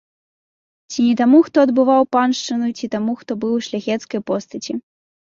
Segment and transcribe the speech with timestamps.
[0.93, 4.73] Ці не таму, хто адбываў паншчыну, ці таму, хто быў у шляхецкае постаці?